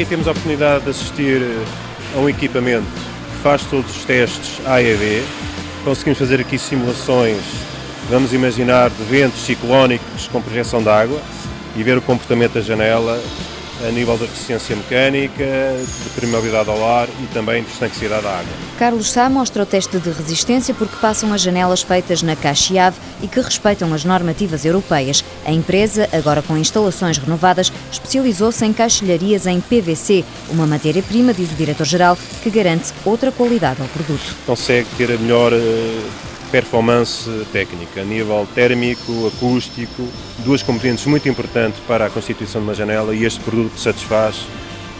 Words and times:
aqui 0.00 0.08
temos 0.08 0.26
a 0.26 0.30
oportunidade 0.30 0.84
de 0.84 0.90
assistir 0.90 1.42
a 2.16 2.18
um 2.18 2.26
equipamento 2.26 2.86
que 2.86 3.42
faz 3.42 3.62
todos 3.64 3.94
os 3.94 4.04
testes 4.06 4.58
A 4.66 4.80
e. 4.80 5.22
Conseguimos 5.84 6.18
fazer 6.18 6.40
aqui 6.40 6.58
simulações, 6.58 7.42
vamos 8.08 8.32
imaginar, 8.32 8.88
de 8.88 9.02
ventos 9.04 9.40
ciclónicos 9.44 10.26
com 10.28 10.40
projeção 10.40 10.82
de 10.82 10.88
água 10.88 11.20
e 11.76 11.82
ver 11.82 11.98
o 11.98 12.00
comportamento 12.00 12.54
da 12.54 12.62
janela 12.62 13.22
a 13.86 13.90
nível 13.90 14.16
da 14.16 14.26
resistência 14.26 14.76
mecânica, 14.76 15.44
de 15.44 16.10
permeabilidade 16.20 16.68
ao 16.68 16.84
ar 16.84 17.08
e 17.08 17.26
também 17.32 17.62
de 17.62 17.70
estanquicidade 17.70 18.22
da 18.22 18.30
água. 18.30 18.52
Carlos 18.78 19.10
Sá 19.10 19.28
mostra 19.28 19.62
o 19.62 19.66
teste 19.66 19.98
de 19.98 20.10
resistência 20.10 20.74
porque 20.74 20.96
passam 20.96 21.32
as 21.32 21.40
janelas 21.40 21.82
feitas 21.82 22.22
na 22.22 22.36
Caxiave 22.36 22.96
e 23.22 23.28
que 23.28 23.40
respeitam 23.40 23.92
as 23.92 24.04
normativas 24.04 24.64
europeias. 24.64 25.24
A 25.44 25.52
empresa, 25.52 26.08
agora 26.12 26.42
com 26.42 26.56
instalações 26.56 27.18
renovadas, 27.18 27.72
especializou-se 27.90 28.64
em 28.64 28.72
caixilharias 28.72 29.46
em 29.46 29.60
PVC, 29.60 30.24
uma 30.50 30.66
matéria-prima, 30.66 31.32
diz 31.32 31.50
o 31.50 31.54
diretor-geral, 31.54 32.18
que 32.42 32.50
garante 32.50 32.92
outra 33.04 33.32
qualidade 33.32 33.80
ao 33.80 33.88
produto. 33.88 34.34
Consegue 34.46 34.88
ter 34.96 35.12
a 35.12 35.18
melhor 35.18 35.52
eh, 35.52 36.00
performance 36.50 37.28
técnica, 37.52 38.00
a 38.00 38.04
nível 38.04 38.46
térmico, 38.54 39.28
acústico, 39.28 40.06
duas 40.38 40.62
componentes 40.62 41.06
muito 41.06 41.28
importantes 41.28 41.80
para 41.86 42.06
a 42.06 42.10
constituição 42.10 42.60
de 42.60 42.66
uma 42.66 42.74
janela 42.74 43.14
e 43.14 43.24
este 43.24 43.40
produto 43.40 43.78
satisfaz 43.78 44.46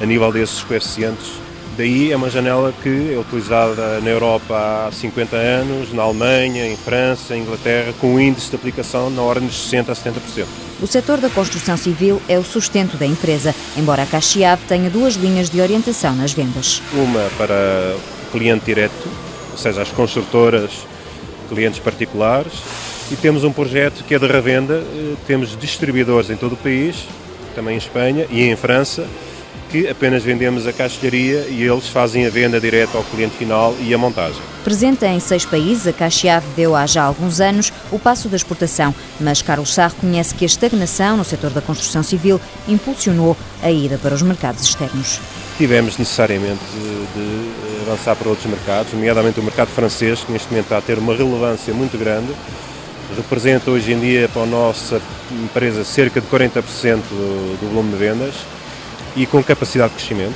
a 0.00 0.06
nível 0.06 0.32
desses 0.32 0.62
coeficientes. 0.62 1.32
Daí 1.76 2.12
é 2.12 2.16
uma 2.16 2.28
janela 2.28 2.74
que 2.82 3.14
é 3.14 3.18
utilizada 3.18 4.00
na 4.00 4.10
Europa 4.10 4.86
há 4.88 4.92
50 4.92 5.36
anos, 5.36 5.92
na 5.92 6.02
Alemanha, 6.02 6.66
em 6.66 6.76
França, 6.76 7.36
em 7.36 7.42
Inglaterra, 7.42 7.94
com 8.00 8.14
um 8.14 8.20
índice 8.20 8.50
de 8.50 8.56
aplicação 8.56 9.08
na 9.08 9.22
ordem 9.22 9.48
de 9.48 9.54
60% 9.54 9.88
a 9.88 9.94
70%. 9.94 10.46
O 10.82 10.86
setor 10.86 11.18
da 11.18 11.30
construção 11.30 11.76
civil 11.76 12.20
é 12.28 12.38
o 12.38 12.44
sustento 12.44 12.96
da 12.96 13.06
empresa, 13.06 13.54
embora 13.76 14.02
a 14.02 14.06
Caxiave 14.06 14.62
tenha 14.66 14.90
duas 14.90 15.14
linhas 15.14 15.48
de 15.48 15.60
orientação 15.60 16.14
nas 16.14 16.32
vendas. 16.32 16.82
Uma 16.92 17.30
para 17.38 17.96
o 17.96 18.30
cliente 18.32 18.64
direto, 18.66 19.08
ou 19.52 19.58
seja, 19.58 19.82
as 19.82 19.90
construtoras 19.90 20.86
clientes 21.50 21.80
particulares 21.80 22.52
e 23.10 23.16
temos 23.16 23.42
um 23.42 23.52
projeto 23.52 24.04
que 24.04 24.14
é 24.14 24.18
de 24.18 24.26
revenda, 24.26 24.74
eh, 24.74 25.14
temos 25.26 25.58
distribuidores 25.58 26.30
em 26.30 26.36
todo 26.36 26.52
o 26.52 26.56
país, 26.56 27.06
também 27.54 27.74
em 27.74 27.78
Espanha 27.78 28.26
e 28.30 28.42
em 28.42 28.54
França, 28.54 29.04
que 29.70 29.88
apenas 29.88 30.22
vendemos 30.22 30.66
a 30.66 30.72
caixilharia 30.72 31.46
e 31.48 31.62
eles 31.62 31.88
fazem 31.88 32.26
a 32.26 32.30
venda 32.30 32.60
direta 32.60 32.96
ao 32.96 33.04
cliente 33.04 33.36
final 33.36 33.74
e 33.80 33.92
a 33.92 33.98
montagem. 33.98 34.40
Presente 34.64 35.04
em 35.04 35.18
seis 35.20 35.44
países, 35.44 35.86
a 35.86 35.92
Caxiave 35.92 36.46
deu 36.56 36.74
há 36.74 36.86
já 36.86 37.02
alguns 37.02 37.40
anos 37.40 37.72
o 37.90 37.98
passo 37.98 38.28
da 38.28 38.36
exportação, 38.36 38.94
mas 39.20 39.42
Carlos 39.42 39.72
Sá 39.72 39.88
reconhece 39.88 40.34
que 40.34 40.44
a 40.44 40.46
estagnação 40.46 41.16
no 41.16 41.24
setor 41.24 41.50
da 41.50 41.60
construção 41.60 42.02
civil 42.02 42.40
impulsionou 42.68 43.36
a 43.62 43.70
ida 43.70 43.98
para 43.98 44.14
os 44.14 44.22
mercados 44.22 44.64
externos. 44.64 45.20
Tivemos 45.60 45.98
necessariamente 45.98 46.64
de 46.72 47.82
avançar 47.82 48.16
para 48.16 48.30
outros 48.30 48.50
mercados, 48.50 48.94
nomeadamente 48.94 49.40
o 49.40 49.42
mercado 49.42 49.68
francês, 49.68 50.24
que 50.24 50.32
neste 50.32 50.48
momento 50.48 50.64
está 50.64 50.78
a 50.78 50.80
ter 50.80 50.96
uma 50.96 51.14
relevância 51.14 51.74
muito 51.74 51.98
grande, 51.98 52.32
representa 53.14 53.70
hoje 53.70 53.92
em 53.92 54.00
dia 54.00 54.26
para 54.30 54.44
a 54.44 54.46
nossa 54.46 55.02
empresa 55.30 55.84
cerca 55.84 56.18
de 56.18 56.26
40% 56.28 56.62
do 57.60 57.68
volume 57.68 57.90
de 57.90 57.98
vendas 57.98 58.34
e 59.14 59.26
com 59.26 59.44
capacidade 59.44 59.90
de 59.90 59.96
crescimento. 59.96 60.34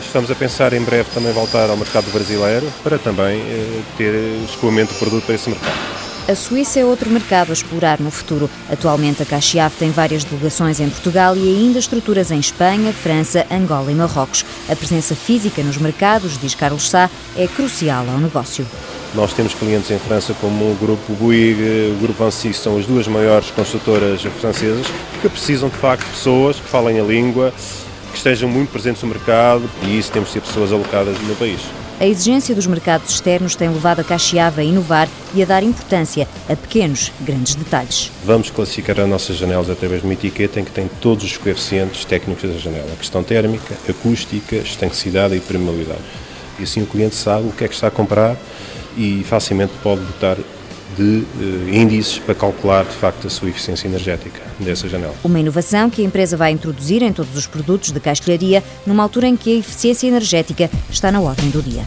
Estamos 0.00 0.30
a 0.30 0.34
pensar 0.36 0.72
em 0.74 0.80
breve 0.80 1.10
também 1.12 1.32
voltar 1.32 1.68
ao 1.68 1.76
mercado 1.76 2.08
brasileiro 2.12 2.72
para 2.84 2.98
também 2.98 3.40
eh, 3.40 3.82
ter 3.98 4.14
escoamento 4.48 4.92
de 4.92 4.98
produto 5.00 5.24
para 5.24 5.34
esse 5.34 5.50
mercado. 5.50 5.85
A 6.28 6.34
Suíça 6.34 6.80
é 6.80 6.84
outro 6.84 7.08
mercado 7.08 7.50
a 7.50 7.52
explorar 7.52 8.00
no 8.00 8.10
futuro. 8.10 8.50
Atualmente, 8.68 9.22
a 9.22 9.24
Caxiave 9.24 9.76
tem 9.78 9.92
várias 9.92 10.24
delegações 10.24 10.80
em 10.80 10.90
Portugal 10.90 11.36
e 11.36 11.40
ainda 11.40 11.78
estruturas 11.78 12.32
em 12.32 12.40
Espanha, 12.40 12.92
França, 12.92 13.46
Angola 13.48 13.92
e 13.92 13.94
Marrocos. 13.94 14.44
A 14.68 14.74
presença 14.74 15.14
física 15.14 15.62
nos 15.62 15.76
mercados, 15.76 16.36
diz 16.36 16.52
Carlos 16.52 16.90
Sá, 16.90 17.08
é 17.36 17.46
crucial 17.46 18.04
ao 18.10 18.18
negócio. 18.18 18.66
Nós 19.14 19.32
temos 19.34 19.54
clientes 19.54 19.88
em 19.92 20.00
França 20.00 20.34
como 20.40 20.64
o 20.64 20.74
Grupo 20.74 21.12
Bouygues, 21.12 21.92
o 21.92 22.00
Grupo 22.00 22.24
Vinci, 22.24 22.52
são 22.52 22.76
as 22.76 22.86
duas 22.86 23.06
maiores 23.06 23.52
construtoras 23.52 24.20
francesas, 24.40 24.88
que 25.22 25.28
precisam 25.28 25.68
de 25.68 25.76
facto 25.76 26.02
de 26.02 26.10
pessoas 26.10 26.56
que 26.56 26.68
falem 26.68 26.98
a 26.98 27.04
língua, 27.04 27.54
que 28.16 28.20
estejam 28.20 28.48
muito 28.48 28.70
presentes 28.70 29.02
no 29.02 29.08
mercado 29.10 29.68
e 29.82 29.98
isso 29.98 30.10
temos 30.10 30.30
de 30.30 30.34
ter 30.34 30.40
pessoas 30.40 30.72
alocadas 30.72 31.20
no 31.20 31.36
país. 31.36 31.60
A 32.00 32.06
exigência 32.06 32.54
dos 32.54 32.66
mercados 32.66 33.10
externos 33.10 33.54
tem 33.54 33.68
levado 33.68 34.00
a 34.00 34.04
Caxiava 34.04 34.60
a 34.60 34.64
inovar 34.64 35.08
e 35.34 35.42
a 35.42 35.46
dar 35.46 35.62
importância 35.62 36.26
a 36.48 36.56
pequenos, 36.56 37.12
grandes 37.20 37.54
detalhes. 37.54 38.10
Vamos 38.24 38.50
classificar 38.50 39.00
as 39.00 39.08
nossas 39.08 39.36
janelas 39.36 39.68
através 39.68 40.00
de 40.00 40.06
uma 40.06 40.14
etiqueta 40.14 40.60
em 40.60 40.64
que 40.64 40.70
tem 40.70 40.90
todos 41.00 41.24
os 41.24 41.36
coeficientes 41.36 42.04
técnicos 42.04 42.50
da 42.50 42.58
janela. 42.58 42.90
A 42.92 42.96
questão 42.96 43.22
térmica, 43.22 43.74
acústica, 43.88 44.56
estanquicidade 44.56 45.36
e 45.36 45.40
permeabilidade. 45.40 46.00
E 46.58 46.62
assim 46.62 46.82
o 46.82 46.86
cliente 46.86 47.14
sabe 47.14 47.48
o 47.48 47.52
que 47.52 47.64
é 47.64 47.68
que 47.68 47.74
está 47.74 47.88
a 47.88 47.90
comprar 47.90 48.36
e 48.96 49.22
facilmente 49.24 49.72
pode 49.82 50.00
botar 50.02 50.36
de 50.96 51.24
índices 51.72 52.18
para 52.18 52.34
calcular 52.34 52.84
de 52.84 52.94
facto 52.94 53.26
a 53.26 53.30
sua 53.30 53.48
eficiência 53.48 53.86
energética 53.88 54.40
dessa 54.58 54.88
janela. 54.88 55.14
Uma 55.24 55.40
inovação 55.40 55.90
que 55.90 56.02
a 56.02 56.04
empresa 56.04 56.36
vai 56.36 56.52
introduzir 56.52 57.02
em 57.02 57.12
todos 57.12 57.36
os 57.36 57.46
produtos 57.46 57.90
de 57.90 58.00
castelharia 58.00 58.62
numa 58.86 59.02
altura 59.02 59.26
em 59.26 59.36
que 59.36 59.54
a 59.54 59.58
eficiência 59.58 60.06
energética 60.06 60.70
está 60.90 61.10
na 61.10 61.20
ordem 61.20 61.50
do 61.50 61.62
dia. 61.62 61.84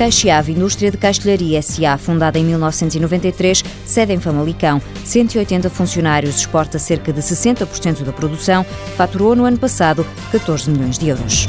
Caixeave 0.00 0.52
Indústria 0.52 0.90
de 0.90 0.96
Castelharia 0.96 1.58
S.A., 1.58 1.98
fundada 1.98 2.38
em 2.38 2.44
1993, 2.44 3.62
sede 3.84 4.14
em 4.14 4.18
Famalicão. 4.18 4.80
180 5.04 5.68
funcionários, 5.68 6.36
exporta 6.36 6.78
cerca 6.78 7.12
de 7.12 7.20
60% 7.20 8.02
da 8.02 8.10
produção, 8.10 8.64
faturou 8.96 9.36
no 9.36 9.44
ano 9.44 9.58
passado 9.58 10.06
14 10.32 10.70
milhões 10.70 10.96
de 10.96 11.08
euros. 11.08 11.46